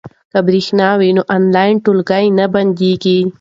که 0.31 0.39
برېښنا 0.47 0.89
وي 0.99 1.09
نو 1.17 1.21
آنلاین 1.35 1.75
ټولګی 1.83 2.25
نه 2.37 2.45
بندیږي. 2.53 3.19